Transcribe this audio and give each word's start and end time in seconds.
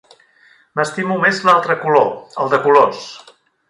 M'estimo 0.79 1.19
més 1.25 1.43
l'altre 1.51 1.77
color, 1.85 2.11
el 2.47 2.53
de 2.57 2.65
colors. 2.69 3.09